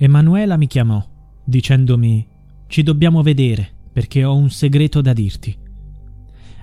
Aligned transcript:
Emanuela 0.00 0.56
mi 0.56 0.68
chiamò, 0.68 1.04
dicendomi: 1.42 2.24
Ci 2.68 2.84
dobbiamo 2.84 3.20
vedere 3.20 3.68
perché 3.92 4.22
ho 4.22 4.36
un 4.36 4.48
segreto 4.48 5.00
da 5.00 5.12
dirti. 5.12 5.56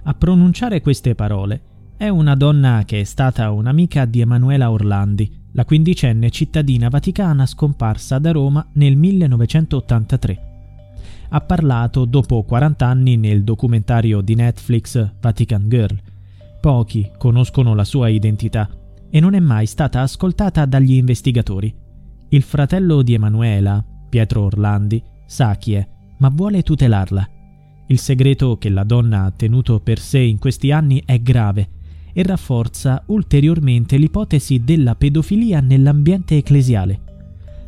A 0.03 0.13
pronunciare 0.13 0.79
queste 0.79 1.15
parole 1.15 1.61
è 1.97 2.07
una 2.07 2.33
donna 2.35 2.83
che 2.85 3.01
è 3.01 3.03
stata 3.03 3.51
un'amica 3.51 4.05
di 4.05 4.21
Emanuela 4.21 4.71
Orlandi, 4.71 5.29
la 5.51 5.65
quindicenne 5.65 6.29
cittadina 6.29 6.87
vaticana 6.87 7.45
scomparsa 7.45 8.19
da 8.19 8.31
Roma 8.31 8.65
nel 8.75 8.95
1983. 8.95 10.39
Ha 11.27 11.41
parlato 11.41 12.05
dopo 12.05 12.41
40 12.43 12.87
anni 12.87 13.17
nel 13.17 13.43
documentario 13.43 14.21
di 14.21 14.35
Netflix 14.35 15.11
Vatican 15.19 15.67
Girl. 15.67 15.99
Pochi 16.61 17.11
conoscono 17.17 17.75
la 17.75 17.83
sua 17.83 18.07
identità 18.07 18.69
e 19.09 19.19
non 19.19 19.33
è 19.33 19.41
mai 19.41 19.65
stata 19.65 19.99
ascoltata 19.99 20.63
dagli 20.63 20.93
investigatori. 20.93 21.83
Il 22.29 22.41
fratello 22.41 23.03
di 23.03 23.13
Emanuela, 23.13 23.83
Pietro 24.09 24.43
Orlandi, 24.45 25.01
sa 25.27 25.55
chi 25.55 25.73
è, 25.73 25.87
ma 26.17 26.29
vuole 26.29 26.63
tutelarla. 26.63 27.29
Il 27.87 27.99
segreto 27.99 28.57
che 28.57 28.69
la 28.69 28.83
donna 28.83 29.25
ha 29.25 29.31
tenuto 29.31 29.79
per 29.79 29.99
sé 29.99 30.19
in 30.19 30.39
questi 30.39 30.71
anni 30.71 31.03
è 31.05 31.21
grave 31.21 31.69
e 32.13 32.23
rafforza 32.23 33.03
ulteriormente 33.07 33.97
l'ipotesi 33.97 34.63
della 34.63 34.95
pedofilia 34.95 35.59
nell'ambiente 35.59 36.35
ecclesiale. 36.37 37.01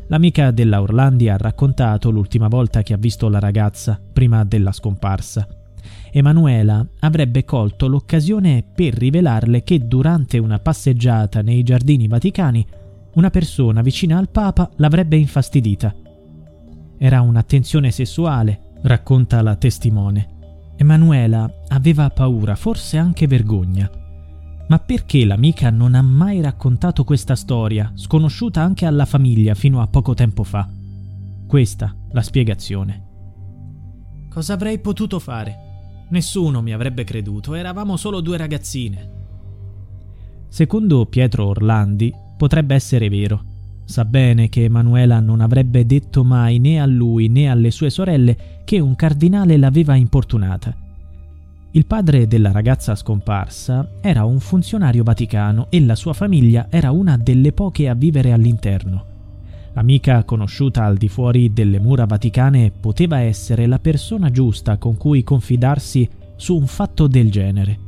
L'amica 0.08 0.50
della 0.50 0.80
Orlandi 0.80 1.28
ha 1.28 1.36
raccontato 1.36 2.10
l'ultima 2.10 2.48
volta 2.48 2.82
che 2.82 2.94
ha 2.94 2.98
visto 2.98 3.28
la 3.28 3.38
ragazza, 3.38 4.00
prima 4.12 4.42
della 4.44 4.72
scomparsa. 4.72 5.46
Emanuela 6.10 6.84
avrebbe 7.00 7.44
colto 7.44 7.86
l'occasione 7.86 8.64
per 8.74 8.94
rivelarle 8.94 9.62
che 9.62 9.86
durante 9.86 10.38
una 10.38 10.58
passeggiata 10.58 11.42
nei 11.42 11.62
giardini 11.62 12.08
vaticani 12.08 12.66
una 13.18 13.30
persona 13.30 13.82
vicina 13.82 14.16
al 14.16 14.30
Papa 14.30 14.70
l'avrebbe 14.76 15.16
infastidita. 15.16 15.92
Era 16.96 17.20
un'attenzione 17.20 17.90
sessuale, 17.90 18.76
racconta 18.82 19.42
la 19.42 19.56
testimone. 19.56 20.36
Emanuela 20.76 21.50
aveva 21.66 22.10
paura, 22.10 22.54
forse 22.54 22.96
anche 22.96 23.26
vergogna. 23.26 23.90
Ma 24.68 24.78
perché 24.78 25.24
l'amica 25.24 25.68
non 25.70 25.96
ha 25.96 26.02
mai 26.02 26.40
raccontato 26.40 27.02
questa 27.02 27.34
storia, 27.34 27.90
sconosciuta 27.96 28.62
anche 28.62 28.86
alla 28.86 29.04
famiglia 29.04 29.54
fino 29.54 29.80
a 29.80 29.88
poco 29.88 30.14
tempo 30.14 30.44
fa? 30.44 30.68
Questa 31.44 31.92
la 32.12 32.22
spiegazione. 32.22 33.06
Cosa 34.30 34.52
avrei 34.52 34.78
potuto 34.78 35.18
fare? 35.18 36.06
Nessuno 36.10 36.62
mi 36.62 36.72
avrebbe 36.72 37.02
creduto, 37.02 37.54
eravamo 37.54 37.96
solo 37.96 38.20
due 38.20 38.36
ragazzine. 38.36 39.16
Secondo 40.46 41.04
Pietro 41.06 41.46
Orlandi, 41.46 42.26
potrebbe 42.38 42.74
essere 42.74 43.10
vero. 43.10 43.44
Sa 43.84 44.04
bene 44.04 44.48
che 44.48 44.64
Emanuela 44.64 45.18
non 45.18 45.40
avrebbe 45.40 45.84
detto 45.84 46.24
mai 46.24 46.58
né 46.58 46.80
a 46.80 46.86
lui 46.86 47.28
né 47.28 47.50
alle 47.50 47.70
sue 47.70 47.90
sorelle 47.90 48.62
che 48.64 48.78
un 48.80 48.94
cardinale 48.94 49.56
l'aveva 49.56 49.94
importunata. 49.94 50.74
Il 51.72 51.84
padre 51.84 52.26
della 52.26 52.52
ragazza 52.52 52.94
scomparsa 52.94 53.96
era 54.00 54.24
un 54.24 54.40
funzionario 54.40 55.02
vaticano 55.02 55.66
e 55.68 55.80
la 55.80 55.94
sua 55.94 56.12
famiglia 56.12 56.68
era 56.70 56.90
una 56.90 57.18
delle 57.18 57.52
poche 57.52 57.88
a 57.88 57.94
vivere 57.94 58.32
all'interno. 58.32 59.04
L'amica 59.74 60.24
conosciuta 60.24 60.84
al 60.84 60.96
di 60.96 61.08
fuori 61.08 61.52
delle 61.52 61.78
mura 61.78 62.04
vaticane 62.04 62.70
poteva 62.70 63.20
essere 63.20 63.66
la 63.66 63.78
persona 63.78 64.30
giusta 64.30 64.76
con 64.76 64.96
cui 64.96 65.22
confidarsi 65.22 66.08
su 66.36 66.56
un 66.56 66.66
fatto 66.66 67.06
del 67.06 67.30
genere. 67.30 67.87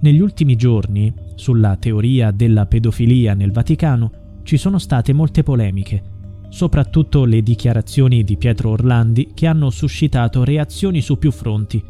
Negli 0.00 0.20
ultimi 0.20 0.54
giorni, 0.54 1.12
sulla 1.34 1.76
teoria 1.76 2.30
della 2.30 2.66
pedofilia 2.66 3.34
nel 3.34 3.50
Vaticano, 3.50 4.40
ci 4.44 4.56
sono 4.56 4.78
state 4.78 5.12
molte 5.12 5.42
polemiche, 5.42 6.02
soprattutto 6.50 7.24
le 7.24 7.42
dichiarazioni 7.42 8.22
di 8.22 8.36
Pietro 8.36 8.70
Orlandi 8.70 9.32
che 9.34 9.48
hanno 9.48 9.70
suscitato 9.70 10.44
reazioni 10.44 11.00
su 11.00 11.18
più 11.18 11.32
fronti. 11.32 11.82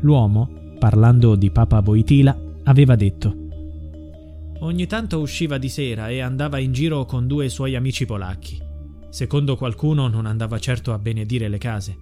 L'uomo, 0.00 0.74
parlando 0.78 1.36
di 1.36 1.50
Papa 1.50 1.80
Voitila, 1.80 2.36
aveva 2.64 2.96
detto 2.96 3.42
Ogni 4.60 4.86
tanto 4.86 5.20
usciva 5.20 5.56
di 5.56 5.68
sera 5.68 6.08
e 6.08 6.20
andava 6.20 6.58
in 6.58 6.72
giro 6.72 7.04
con 7.04 7.26
due 7.26 7.48
suoi 7.48 7.76
amici 7.76 8.04
polacchi. 8.04 8.58
Secondo 9.10 9.56
qualcuno 9.56 10.08
non 10.08 10.26
andava 10.26 10.58
certo 10.58 10.92
a 10.92 10.98
benedire 10.98 11.48
le 11.48 11.58
case. 11.58 11.96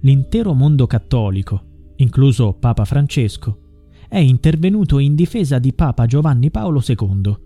L'intero 0.00 0.52
mondo 0.54 0.86
cattolico, 0.86 1.75
incluso 1.96 2.54
Papa 2.54 2.84
Francesco, 2.84 3.58
è 4.08 4.18
intervenuto 4.18 4.98
in 4.98 5.14
difesa 5.14 5.58
di 5.58 5.72
Papa 5.72 6.06
Giovanni 6.06 6.50
Paolo 6.50 6.82
II 6.86 7.44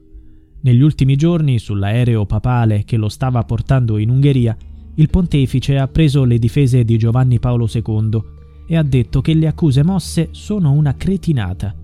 negli 0.63 0.83
ultimi 0.83 1.17
giorni, 1.17 1.59
sull'aereo 1.59 2.27
papale 2.27 2.85
che 2.85 2.99
lo 2.99 3.09
stava 3.09 3.43
portando 3.45 3.97
in 3.97 4.11
Ungheria, 4.11 4.55
il 4.97 5.09
pontefice 5.09 5.79
ha 5.79 5.89
preso 5.89 6.25
le 6.25 6.39
difese 6.39 6.85
di 6.85 6.99
Giovanni 6.99 7.39
Paolo 7.39 7.67
II 7.73 8.23
e 8.67 8.77
ha 8.77 8.83
detto 8.83 9.23
che 9.23 9.33
le 9.33 9.47
accuse 9.47 9.83
mosse 9.83 10.29
sono 10.33 10.73
una 10.73 10.95
cretinata. 10.95 11.75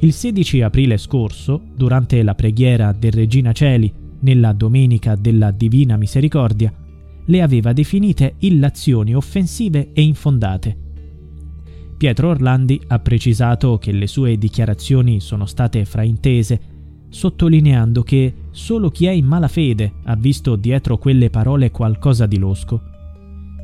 Il 0.00 0.12
16 0.12 0.62
aprile 0.62 0.96
scorso, 0.96 1.62
durante 1.74 2.22
la 2.24 2.34
preghiera 2.34 2.92
del 2.92 3.12
Regina 3.12 3.52
Celi, 3.52 3.92
nella 4.20 4.52
Domenica 4.52 5.14
della 5.14 5.52
Divina 5.52 5.96
Misericordia, 5.96 6.72
le 7.24 7.42
aveva 7.42 7.72
definite 7.72 8.34
illazioni 8.38 9.14
offensive 9.14 9.92
e 9.92 10.02
infondate. 10.02 10.76
Pietro 11.96 12.28
Orlandi 12.28 12.80
ha 12.88 12.98
precisato 12.98 13.78
che 13.78 13.92
le 13.92 14.06
sue 14.06 14.36
dichiarazioni 14.36 15.20
sono 15.20 15.46
state 15.46 15.84
fraintese 15.84 16.74
sottolineando 17.08 18.02
che 18.02 18.34
solo 18.50 18.90
chi 18.90 19.06
è 19.06 19.10
in 19.10 19.24
malafede 19.24 19.94
ha 20.04 20.16
visto 20.16 20.56
dietro 20.56 20.98
quelle 20.98 21.30
parole 21.30 21.70
qualcosa 21.70 22.26
di 22.26 22.36
losco. 22.36 22.82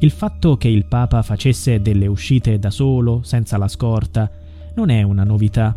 Il 0.00 0.10
fatto 0.10 0.56
che 0.56 0.68
il 0.68 0.86
Papa 0.86 1.20
facesse 1.22 1.82
delle 1.82 2.06
uscite 2.06 2.58
da 2.58 2.70
solo, 2.70 3.20
senza 3.22 3.58
la 3.58 3.68
scorta, 3.68 4.30
non 4.74 4.88
è 4.88 5.02
una 5.02 5.22
novità. 5.22 5.76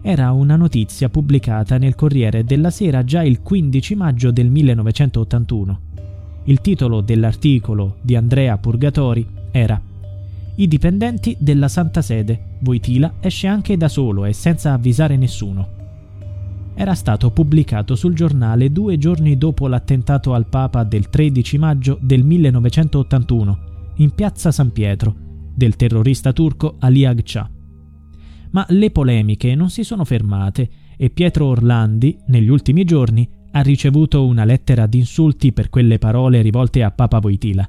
Era 0.00 0.32
una 0.32 0.56
notizia 0.56 1.10
pubblicata 1.10 1.76
nel 1.76 1.94
Corriere 1.94 2.42
della 2.44 2.70
Sera 2.70 3.04
già 3.04 3.22
il 3.22 3.42
15 3.42 3.94
maggio 3.94 4.30
del 4.30 4.48
1981. 4.48 5.80
Il 6.44 6.60
titolo 6.62 7.02
dell'articolo 7.02 7.96
di 8.00 8.16
Andrea 8.16 8.56
Purgatori 8.56 9.26
era 9.50 9.80
I 10.56 10.68
dipendenti 10.68 11.36
della 11.38 11.68
Santa 11.68 12.02
Sede. 12.02 12.56
Voitila 12.60 13.14
esce 13.20 13.46
anche 13.46 13.76
da 13.76 13.88
solo 13.88 14.24
e 14.24 14.32
senza 14.32 14.72
avvisare 14.72 15.16
nessuno 15.16 15.78
era 16.80 16.94
stato 16.94 17.30
pubblicato 17.30 17.94
sul 17.94 18.14
giornale 18.14 18.72
due 18.72 18.96
giorni 18.96 19.36
dopo 19.36 19.68
l'attentato 19.68 20.32
al 20.32 20.46
Papa 20.46 20.82
del 20.82 21.10
13 21.10 21.58
maggio 21.58 21.98
del 22.00 22.24
1981, 22.24 23.58
in 23.96 24.14
piazza 24.14 24.50
San 24.50 24.72
Pietro, 24.72 25.14
del 25.54 25.76
terrorista 25.76 26.32
turco 26.32 26.76
Ali 26.78 27.04
Agca. 27.04 27.50
Ma 28.52 28.64
le 28.70 28.90
polemiche 28.90 29.54
non 29.54 29.68
si 29.68 29.84
sono 29.84 30.06
fermate 30.06 30.70
e 30.96 31.10
Pietro 31.10 31.48
Orlandi, 31.48 32.16
negli 32.28 32.48
ultimi 32.48 32.84
giorni, 32.84 33.28
ha 33.52 33.60
ricevuto 33.60 34.24
una 34.24 34.44
lettera 34.44 34.86
di 34.86 34.98
insulti 35.00 35.52
per 35.52 35.68
quelle 35.68 35.98
parole 35.98 36.40
rivolte 36.40 36.82
a 36.82 36.90
Papa 36.90 37.18
Voitila. 37.18 37.68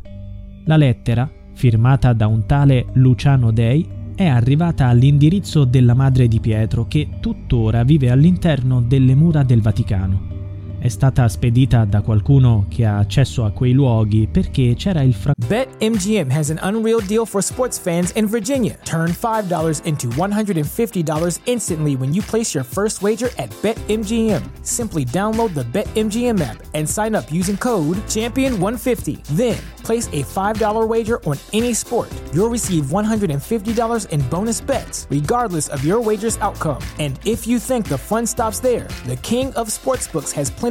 La 0.66 0.77
lettera, 0.77 1.30
firmata 1.62 2.13
da 2.13 2.25
un 2.25 2.48
tale 2.48 2.88
Luciano 2.94 3.52
Dei, 3.52 3.88
è 4.16 4.25
arrivata 4.25 4.88
all'indirizzo 4.88 5.63
della 5.63 5.94
madre 5.94 6.28
di 6.28 6.40
Pietro 6.40 6.88
che 6.88 7.08
tuttora 7.19 7.84
vive 7.84 8.10
all'interno 8.10 8.81
delle 8.81 9.13
mura 9.13 9.44
del 9.44 9.62
Vaticano. 9.62 10.40
È 10.81 10.88
stata 10.88 11.28
spedita 11.28 11.86
da 11.86 12.01
qualcuno 12.01 12.66
che 12.68 12.86
ha 12.86 12.98
accesso 12.98 13.45
a 13.45 13.51
quei 13.51 13.72
luoghi 13.72 14.28
perché 14.28 14.74
c'era 14.75 15.04
il 15.04 15.13
fra... 15.13 15.31
BetMGM 15.48 16.31
has 16.31 16.50
an 16.50 16.57
unreal 16.63 17.00
deal 17.06 17.28
for 17.28 17.44
sports 17.44 17.78
fans 17.78 18.12
in 18.16 18.25
Virginia. 18.25 18.80
Turn 18.83 19.12
$5 19.12 19.86
into 19.86 20.07
$150 20.16 21.39
instantly 21.45 21.95
when 21.95 22.12
you 22.13 22.24
place 22.24 22.56
your 22.56 22.63
first 22.63 23.04
wager 23.04 23.30
at 23.38 23.51
BetMGM. 23.62 24.42
Simply 24.63 25.06
download 25.06 25.54
the 25.54 25.66
BetMGM 25.66 26.42
app 26.42 26.57
and 26.74 26.89
sign 26.89 27.13
up 27.13 27.31
using 27.31 27.57
code 27.57 27.98
Champion150. 28.07 29.22
Then 29.38 29.60
place 29.84 30.07
a 30.07 30.24
$5 30.24 30.88
wager 30.88 31.24
on 31.25 31.38
any 31.54 31.75
sport. 31.75 32.10
You'll 32.34 32.50
receive 32.50 32.86
$150 32.86 34.10
in 34.10 34.22
bonus 34.30 34.62
bets, 34.62 35.06
regardless 35.12 35.68
of 35.69 35.84
your 35.84 36.01
wager's 36.01 36.38
outcome. 36.38 36.81
And 36.98 37.19
if 37.24 37.45
you 37.45 37.60
think 37.60 37.88
the 37.88 37.98
fun 38.00 38.25
stops 38.25 38.60
there, 38.60 38.88
the 39.06 39.18
King 39.18 39.54
of 39.54 39.68
Sportsbooks 39.68 40.31
has 40.34 40.50
plenty 40.50 40.70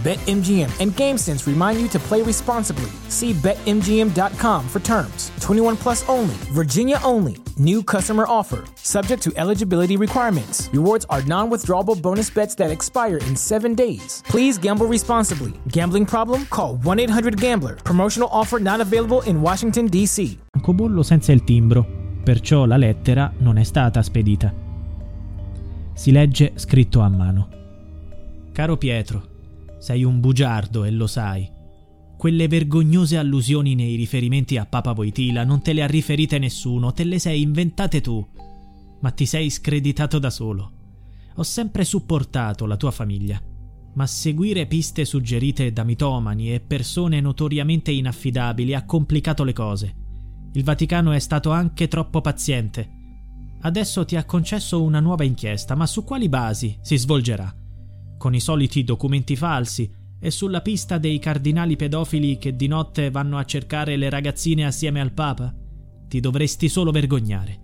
BetMGM 0.00 0.80
and 0.80 0.92
GameSense 0.92 1.46
remind 1.46 1.78
you 1.78 1.86
to 1.88 1.98
play 1.98 2.22
responsibly. 2.22 2.90
See 3.08 3.34
BetMGM.com 3.34 4.66
for 4.66 4.80
terms. 4.80 5.30
21 5.40 5.76
plus 5.76 6.08
only, 6.08 6.32
Virginia 6.54 6.98
only. 7.04 7.36
New 7.58 7.82
customer 7.82 8.24
offer, 8.26 8.64
subject 8.76 9.22
to 9.24 9.32
eligibility 9.36 9.98
requirements. 9.98 10.70
Rewards 10.72 11.04
are 11.10 11.22
non 11.24 11.50
withdrawable 11.50 12.00
bonus 12.00 12.30
bets 12.30 12.54
that 12.54 12.70
expire 12.70 13.18
in 13.28 13.36
seven 13.36 13.74
days. 13.74 14.22
Please 14.24 14.56
gamble 14.56 14.86
responsibly. 14.86 15.52
Gambling 15.68 16.06
problem? 16.06 16.46
Call 16.46 16.76
1 16.82 16.98
800 17.00 17.38
Gambler. 17.38 17.74
Promotional 17.84 18.30
offer 18.32 18.58
not 18.58 18.80
available 18.80 19.20
in 19.26 19.42
Washington, 19.42 19.86
D.C. 19.86 20.38
Francobollo 20.50 21.02
senza 21.02 21.32
il 21.32 21.44
timbro, 21.44 21.84
perciò 22.24 22.64
la 22.64 22.78
lettera 22.78 23.30
non 23.38 23.58
è 23.58 23.64
stata 23.64 24.02
spedita. 24.02 24.50
Si 25.92 26.10
legge 26.10 26.52
scritto 26.54 27.00
a 27.00 27.08
mano. 27.10 27.48
Caro 28.52 28.76
Pietro, 28.78 29.22
sei 29.80 30.04
un 30.04 30.20
bugiardo 30.20 30.84
e 30.84 30.90
lo 30.90 31.06
sai. 31.08 31.50
Quelle 32.16 32.48
vergognose 32.48 33.16
allusioni 33.16 33.74
nei 33.74 33.96
riferimenti 33.96 34.58
a 34.58 34.66
Papa 34.66 34.92
Voitila 34.92 35.42
non 35.42 35.62
te 35.62 35.72
le 35.72 35.82
ha 35.82 35.86
riferite 35.86 36.38
nessuno, 36.38 36.92
te 36.92 37.04
le 37.04 37.18
sei 37.18 37.40
inventate 37.40 38.02
tu. 38.02 38.24
Ma 39.00 39.10
ti 39.10 39.24
sei 39.24 39.48
screditato 39.48 40.18
da 40.18 40.28
solo. 40.28 40.72
Ho 41.36 41.42
sempre 41.42 41.82
supportato 41.84 42.66
la 42.66 42.76
tua 42.76 42.90
famiglia. 42.90 43.40
Ma 43.94 44.06
seguire 44.06 44.66
piste 44.66 45.06
suggerite 45.06 45.72
da 45.72 45.82
mitomani 45.82 46.52
e 46.52 46.60
persone 46.60 47.22
notoriamente 47.22 47.90
inaffidabili 47.90 48.74
ha 48.74 48.84
complicato 48.84 49.42
le 49.42 49.54
cose. 49.54 49.94
Il 50.52 50.62
Vaticano 50.62 51.12
è 51.12 51.18
stato 51.18 51.52
anche 51.52 51.88
troppo 51.88 52.20
paziente. 52.20 52.98
Adesso 53.62 54.04
ti 54.04 54.16
ha 54.16 54.24
concesso 54.24 54.82
una 54.82 55.00
nuova 55.00 55.24
inchiesta, 55.24 55.74
ma 55.74 55.86
su 55.86 56.04
quali 56.04 56.28
basi 56.28 56.76
si 56.82 56.98
svolgerà? 56.98 57.59
Con 58.20 58.34
i 58.34 58.40
soliti 58.40 58.84
documenti 58.84 59.34
falsi 59.34 59.90
e 60.20 60.30
sulla 60.30 60.60
pista 60.60 60.98
dei 60.98 61.18
cardinali 61.18 61.74
pedofili 61.74 62.36
che 62.36 62.54
di 62.54 62.66
notte 62.66 63.10
vanno 63.10 63.38
a 63.38 63.46
cercare 63.46 63.96
le 63.96 64.10
ragazzine 64.10 64.66
assieme 64.66 65.00
al 65.00 65.12
Papa? 65.12 65.50
Ti 66.06 66.20
dovresti 66.20 66.68
solo 66.68 66.90
vergognare. 66.90 67.58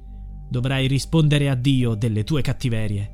Dovrai 0.49 0.87
rispondere 0.87 1.51
a 1.51 1.55
Dio 1.55 1.95
delle 1.95 2.25
tue 2.25 2.41
cattiverie. 2.41 3.11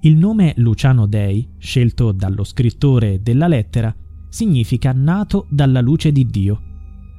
Il 0.00 0.16
nome 0.16 0.52
Luciano 0.56 1.06
Dei, 1.06 1.48
scelto 1.58 2.10
dallo 2.10 2.42
scrittore 2.42 3.22
della 3.22 3.46
lettera, 3.46 3.94
significa 4.28 4.90
nato 4.90 5.46
dalla 5.48 5.80
luce 5.80 6.10
di 6.10 6.26
Dio. 6.26 6.60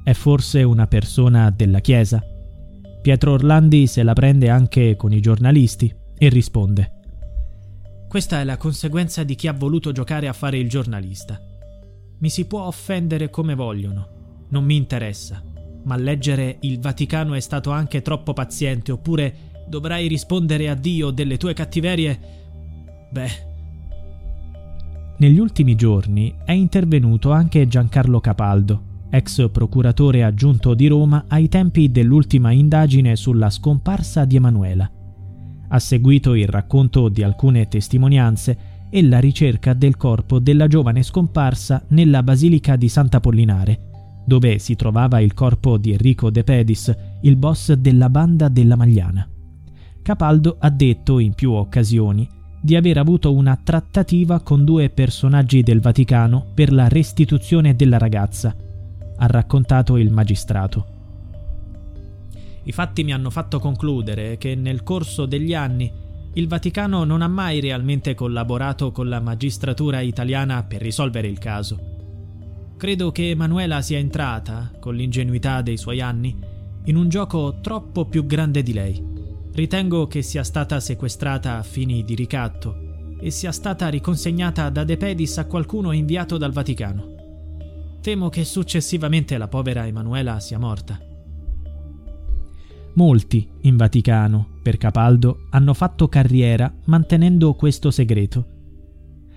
È 0.04 0.12
forse 0.12 0.62
una 0.64 0.86
persona 0.86 1.48
della 1.48 1.80
Chiesa? 1.80 2.22
Pietro 3.00 3.32
Orlandi 3.32 3.86
se 3.86 4.02
la 4.02 4.12
prende 4.12 4.50
anche 4.50 4.96
con 4.96 5.14
i 5.14 5.20
giornalisti 5.22 5.90
e 6.18 6.28
risponde 6.28 6.92
questa 8.08 8.40
è 8.40 8.44
la 8.44 8.56
conseguenza 8.56 9.22
di 9.22 9.34
chi 9.34 9.48
ha 9.48 9.52
voluto 9.52 9.92
giocare 9.92 10.28
a 10.28 10.32
fare 10.32 10.56
il 10.56 10.68
giornalista. 10.68 11.38
Mi 12.20 12.30
si 12.30 12.46
può 12.46 12.62
offendere 12.62 13.28
come 13.28 13.54
vogliono, 13.54 14.46
non 14.48 14.64
mi 14.64 14.76
interessa, 14.76 15.42
ma 15.84 15.94
leggere 15.96 16.56
il 16.60 16.80
Vaticano 16.80 17.34
è 17.34 17.40
stato 17.40 17.70
anche 17.70 18.00
troppo 18.00 18.32
paziente 18.32 18.92
oppure 18.92 19.34
dovrai 19.68 20.08
rispondere 20.08 20.70
a 20.70 20.74
Dio 20.74 21.10
delle 21.10 21.36
tue 21.36 21.52
cattiverie. 21.52 22.20
Beh. 23.10 23.46
Negli 25.18 25.38
ultimi 25.38 25.74
giorni 25.74 26.34
è 26.44 26.52
intervenuto 26.52 27.30
anche 27.30 27.68
Giancarlo 27.68 28.20
Capaldo, 28.20 28.82
ex 29.10 29.50
procuratore 29.50 30.24
aggiunto 30.24 30.72
di 30.72 30.86
Roma 30.86 31.26
ai 31.28 31.48
tempi 31.48 31.90
dell'ultima 31.90 32.52
indagine 32.52 33.16
sulla 33.16 33.50
scomparsa 33.50 34.24
di 34.24 34.36
Emanuela. 34.36 34.90
Ha 35.68 35.78
seguito 35.78 36.34
il 36.34 36.46
racconto 36.46 37.08
di 37.08 37.22
alcune 37.22 37.68
testimonianze 37.68 38.58
e 38.90 39.02
la 39.02 39.18
ricerca 39.18 39.74
del 39.74 39.96
corpo 39.96 40.38
della 40.38 40.66
giovane 40.66 41.02
scomparsa 41.02 41.84
nella 41.88 42.22
Basilica 42.22 42.76
di 42.76 42.88
Sant'Apollinare, 42.88 44.22
dove 44.26 44.58
si 44.58 44.76
trovava 44.76 45.20
il 45.20 45.34
corpo 45.34 45.76
di 45.76 45.92
Enrico 45.92 46.30
De 46.30 46.44
Pedis, 46.44 46.94
il 47.22 47.36
boss 47.36 47.72
della 47.72 48.08
banda 48.08 48.48
della 48.48 48.76
Magliana. 48.76 49.28
Capaldo 50.02 50.56
ha 50.58 50.70
detto 50.70 51.18
in 51.18 51.34
più 51.34 51.52
occasioni 51.52 52.28
di 52.60 52.76
aver 52.76 52.98
avuto 52.98 53.32
una 53.32 53.58
trattativa 53.62 54.40
con 54.40 54.64
due 54.64 54.90
personaggi 54.90 55.62
del 55.62 55.80
Vaticano 55.80 56.46
per 56.54 56.72
la 56.72 56.88
restituzione 56.88 57.76
della 57.76 57.98
ragazza, 57.98 58.54
ha 59.16 59.26
raccontato 59.26 59.96
il 59.96 60.10
magistrato. 60.10 60.97
I 62.68 62.72
fatti 62.72 63.02
mi 63.02 63.14
hanno 63.14 63.30
fatto 63.30 63.58
concludere 63.60 64.36
che 64.36 64.54
nel 64.54 64.82
corso 64.82 65.24
degli 65.24 65.54
anni 65.54 65.90
il 66.34 66.48
Vaticano 66.48 67.02
non 67.04 67.22
ha 67.22 67.26
mai 67.26 67.60
realmente 67.60 68.14
collaborato 68.14 68.92
con 68.92 69.08
la 69.08 69.20
magistratura 69.20 70.00
italiana 70.00 70.62
per 70.64 70.82
risolvere 70.82 71.28
il 71.28 71.38
caso. 71.38 72.74
Credo 72.76 73.10
che 73.10 73.30
Emanuela 73.30 73.80
sia 73.80 73.96
entrata, 73.96 74.70
con 74.78 74.94
l'ingenuità 74.94 75.62
dei 75.62 75.78
suoi 75.78 76.02
anni, 76.02 76.38
in 76.84 76.96
un 76.96 77.08
gioco 77.08 77.58
troppo 77.62 78.04
più 78.04 78.26
grande 78.26 78.62
di 78.62 78.74
lei. 78.74 79.02
Ritengo 79.54 80.06
che 80.06 80.20
sia 80.20 80.44
stata 80.44 80.78
sequestrata 80.78 81.56
a 81.56 81.62
fini 81.62 82.04
di 82.04 82.14
ricatto 82.14 83.16
e 83.18 83.30
sia 83.30 83.50
stata 83.50 83.88
riconsegnata 83.88 84.68
da 84.68 84.84
De 84.84 84.98
Pedis 84.98 85.38
a 85.38 85.46
qualcuno 85.46 85.92
inviato 85.92 86.36
dal 86.36 86.52
Vaticano. 86.52 87.14
Temo 88.02 88.28
che 88.28 88.44
successivamente 88.44 89.38
la 89.38 89.48
povera 89.48 89.86
Emanuela 89.86 90.38
sia 90.38 90.58
morta. 90.58 91.07
Molti 92.98 93.48
in 93.60 93.76
Vaticano, 93.76 94.44
per 94.60 94.76
Capaldo, 94.76 95.46
hanno 95.50 95.72
fatto 95.72 96.08
carriera 96.08 96.74
mantenendo 96.86 97.54
questo 97.54 97.92
segreto. 97.92 98.46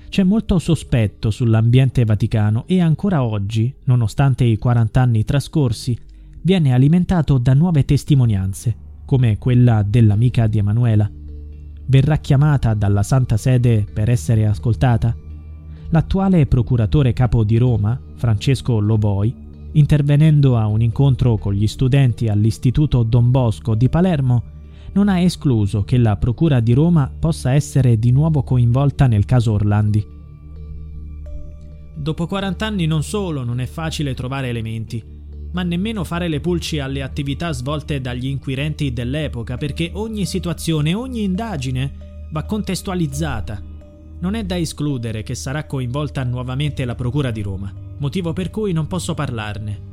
C'è 0.10 0.24
molto 0.24 0.58
sospetto 0.58 1.30
sull'ambiente 1.30 2.04
vaticano 2.04 2.64
e 2.66 2.82
ancora 2.82 3.24
oggi, 3.24 3.72
nonostante 3.84 4.46
i 4.46 4.58
40 4.58 5.00
anni 5.00 5.24
trascorsi, 5.26 5.96
viene 6.42 6.74
alimentato 6.74 7.38
da 7.38 7.54
nuove 7.54 7.86
testimonianze, 7.86 8.76
come 9.06 9.38
quella 9.38 9.84
dell'amica 9.84 10.48
di 10.48 10.58
Emanuela. 10.58 11.08
Verrà 11.86 12.18
chiamata 12.18 12.74
dalla 12.74 13.04
Santa 13.04 13.38
Sede 13.38 13.86
per 13.94 14.10
essere 14.10 14.48
ascoltata? 14.48 15.16
L'attuale 15.92 16.48
procuratore 16.48 17.14
capo 17.14 17.44
di 17.44 17.58
Roma, 17.58 18.02
Francesco 18.16 18.80
Lovoi, 18.80 19.41
intervenendo 19.74 20.58
a 20.58 20.66
un 20.68 20.82
incontro 20.82 21.38
con 21.38 21.54
gli 21.54 21.68
studenti 21.68 22.28
all'Istituto 22.28 23.04
Don 23.04 23.32
Bosco 23.32 23.76
di 23.76 23.90
Palermo, 23.90 24.44
non 24.94 25.08
ha 25.08 25.20
escluso 25.20 25.84
che 25.84 25.98
la 25.98 26.18
Procura 26.18 26.60
di 26.60 26.74
Roma 26.74 27.10
possa 27.18 27.54
essere 27.54 27.98
di 27.98 28.12
nuovo 28.12 28.44
coinvolta 28.44 29.08
nel 29.08 29.26
caso 29.26 29.54
Orlandi. 29.54 30.06
Dopo 31.94 32.28
40 32.28 32.66
anni 32.66 32.86
non 32.88 33.04
solo 33.04 33.44
non 33.44 33.60
è 33.60 33.66
facile 33.66 34.14
trovare 34.14 34.50
elementi, 34.50 35.02
ma 35.54 35.64
nemmeno 35.64 36.04
fare 36.04 36.28
le 36.28 36.42
pulci 36.42 36.80
alle 36.80 37.04
attività 37.04 37.52
svolte 37.52 38.02
dagli 38.02 38.26
inquirenti 38.26 38.92
dell'epoca, 38.92 39.58
perché 39.58 39.92
ogni 39.94 40.26
situazione, 40.26 40.94
ogni 40.94 41.24
indagine 41.24 42.28
va 42.32 42.44
contestualizzata. 42.44 43.62
Non 44.20 44.36
è 44.36 44.44
da 44.44 44.58
escludere 44.58 45.24
che 45.24 45.36
sarà 45.36 45.66
coinvolta 45.66 46.24
nuovamente 46.24 46.84
la 46.86 46.96
Procura 46.96 47.32
di 47.32 47.42
Roma 47.42 47.90
motivo 48.02 48.34
per 48.34 48.50
cui 48.50 48.74
non 48.74 48.88
posso 48.88 49.14
parlarne. 49.14 49.90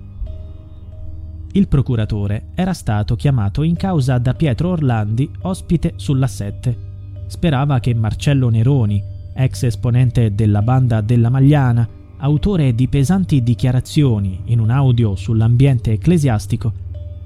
Il 1.53 1.69
procuratore 1.69 2.49
era 2.55 2.73
stato 2.73 3.17
chiamato 3.17 3.63
in 3.63 3.77
causa 3.77 4.17
da 4.19 4.33
Pietro 4.33 4.71
Orlandi, 4.71 5.31
ospite 5.43 5.93
sulla 5.97 6.27
7. 6.27 6.87
Sperava 7.27 7.81
che 7.81 7.95
Marcello 7.95 8.49
Neroni, 8.49 9.03
ex 9.35 9.63
esponente 9.65 10.35
della 10.35 10.63
banda 10.63 11.03
della 11.03 11.29
Magliana, 11.29 11.87
autore 12.19 12.75
di 12.75 12.89
pesanti 12.89 13.43
dichiarazioni 13.43 14.41
in 14.47 14.59
un 14.59 14.71
audio 14.71 15.15
sull'ambiente 15.15 15.93
ecclesiastico, 15.93 16.73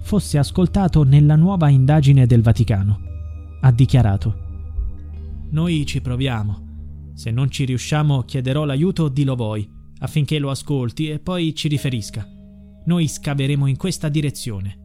fosse 0.00 0.36
ascoltato 0.36 1.04
nella 1.04 1.36
nuova 1.36 1.68
indagine 1.68 2.26
del 2.26 2.42
Vaticano. 2.42 2.98
Ha 3.60 3.70
dichiarato: 3.70 4.34
Noi 5.50 5.86
ci 5.86 6.00
proviamo. 6.00 6.70
Se 7.14 7.30
non 7.30 7.50
ci 7.50 7.64
riusciamo, 7.64 8.22
chiederò 8.22 8.64
l'aiuto 8.64 9.08
di 9.08 9.22
Lovoi 9.22 9.71
affinché 10.02 10.38
lo 10.38 10.50
ascolti 10.50 11.08
e 11.08 11.18
poi 11.18 11.54
ci 11.54 11.68
riferisca. 11.68 12.26
Noi 12.84 13.08
scaveremo 13.08 13.66
in 13.66 13.76
questa 13.76 14.08
direzione. 14.08 14.81